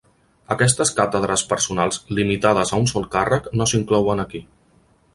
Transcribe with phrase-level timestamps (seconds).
[0.53, 4.47] Aquestes càtedres "personals" limitades a un sol càrrec no s'inclouen aquí.